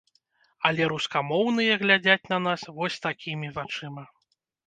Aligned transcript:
Але 0.67 0.83
рускамоўныя 0.93 1.73
глядзяць 1.83 2.29
на 2.33 2.39
нас 2.47 2.61
вось 2.79 2.97
такімі 3.07 3.47
вачыма! 3.59 4.03